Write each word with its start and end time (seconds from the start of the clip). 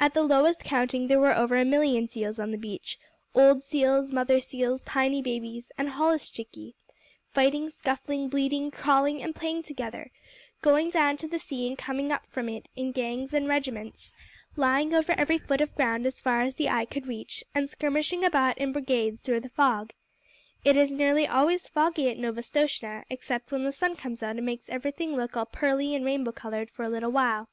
At 0.00 0.14
the 0.14 0.24
lowest 0.24 0.64
counting 0.64 1.06
there 1.06 1.20
were 1.20 1.32
over 1.32 1.54
a 1.56 1.64
million 1.64 2.08
seals 2.08 2.40
on 2.40 2.50
the 2.50 2.58
beach 2.58 2.98
old 3.36 3.62
seals, 3.62 4.12
mother 4.12 4.40
seals, 4.40 4.82
tiny 4.82 5.22
babies, 5.22 5.70
and 5.78 5.90
holluschickie, 5.90 6.74
fighting, 7.28 7.70
scuffling, 7.70 8.28
bleating, 8.28 8.72
crawling, 8.72 9.22
and 9.22 9.32
playing 9.32 9.62
together 9.62 10.10
going 10.60 10.90
down 10.90 11.16
to 11.18 11.28
the 11.28 11.38
sea 11.38 11.68
and 11.68 11.78
coming 11.78 12.10
up 12.10 12.26
from 12.26 12.48
it 12.48 12.68
in 12.74 12.90
gangs 12.90 13.32
and 13.32 13.46
regiments, 13.46 14.12
lying 14.56 14.92
over 14.92 15.12
every 15.12 15.38
foot 15.38 15.60
of 15.60 15.76
ground 15.76 16.04
as 16.04 16.20
far 16.20 16.40
as 16.42 16.56
the 16.56 16.68
eye 16.68 16.84
could 16.84 17.06
reach, 17.06 17.44
and 17.54 17.68
skirmishing 17.70 18.24
about 18.24 18.58
in 18.58 18.72
brigades 18.72 19.20
through 19.20 19.38
the 19.38 19.48
fog. 19.50 19.92
It 20.64 20.74
is 20.74 20.90
nearly 20.90 21.28
always 21.28 21.68
foggy 21.68 22.08
at 22.10 22.18
Novastoshnah, 22.18 23.04
except 23.08 23.52
when 23.52 23.62
the 23.62 23.70
sun 23.70 23.94
comes 23.94 24.20
out 24.20 24.34
and 24.34 24.44
makes 24.44 24.68
everything 24.68 25.14
look 25.14 25.36
all 25.36 25.46
pearly 25.46 25.94
and 25.94 26.04
rainbow 26.04 26.32
colored 26.32 26.70
for 26.70 26.82
a 26.84 26.88
little 26.88 27.12
while. 27.12 27.48